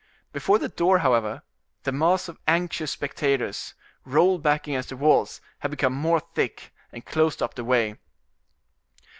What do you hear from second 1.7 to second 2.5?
the mass of